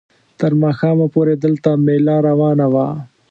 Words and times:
تر 0.39 0.51
ماښامه 0.61 1.07
پورې 1.13 1.33
دلته 1.43 1.69
مېله 1.85 2.15
روانه 2.29 2.65
وه. 2.73 2.87